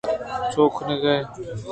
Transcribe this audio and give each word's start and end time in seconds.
چھوء 0.51 0.69
کھنغ 0.75 1.03
ء؟ 1.15 1.15